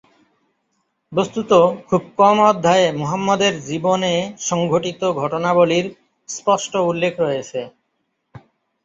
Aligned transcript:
বস্তুত, 1.11 1.51
খুব 1.89 2.01
কম 2.17 2.37
অধ্যায়ে 2.45 2.87
মুহাম্মদের 2.93 3.53
জীবনে 3.67 4.13
সংঘটিত 4.49 5.01
ঘটনাবলীর 5.21 5.85
স্পষ্ট 6.29 6.73
উল্লেখ 6.89 7.13
রয়েছে। 7.19 7.59